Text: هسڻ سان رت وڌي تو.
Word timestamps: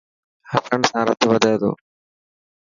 هسڻ 0.51 0.79
سان 0.89 1.03
رت 1.07 1.21
وڌي 1.29 1.53
تو. 1.61 1.71